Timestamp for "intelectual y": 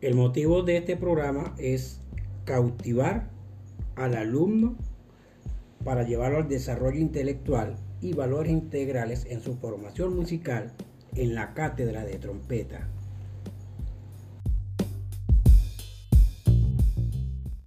6.98-8.14